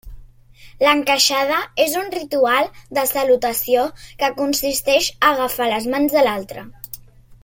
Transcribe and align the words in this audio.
L'encaixada 0.85 1.57
és 1.83 1.97
un 1.99 2.09
ritual 2.15 2.71
de 2.99 3.03
salutació 3.11 3.83
que 4.23 4.31
consisteix 4.41 5.11
a 5.13 5.31
agafar 5.33 5.69
les 5.75 5.89
mans 5.97 6.17
de 6.19 6.25
l'altre. 6.31 6.65